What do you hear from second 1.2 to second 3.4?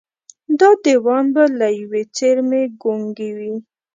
به له ېوې څېرمې ګونګي